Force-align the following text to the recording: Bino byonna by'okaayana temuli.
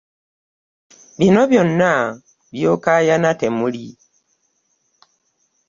Bino 1.17 1.41
byonna 1.49 1.91
by'okaayana 2.55 3.29
temuli. 3.39 3.85